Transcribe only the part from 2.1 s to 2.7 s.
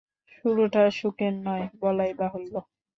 বাহুল্য।